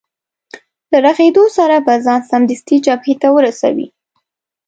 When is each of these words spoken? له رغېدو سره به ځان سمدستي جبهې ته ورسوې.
له 0.91 0.97
رغېدو 1.05 1.43
سره 1.57 1.75
به 1.85 1.93
ځان 2.05 2.21
سمدستي 2.31 2.77
جبهې 2.85 3.15
ته 3.21 3.27
ورسوې. 3.37 3.87